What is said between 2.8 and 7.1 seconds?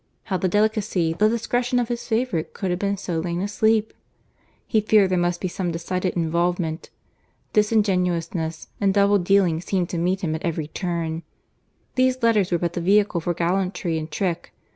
so lain asleep! He feared there must be some decided involvement.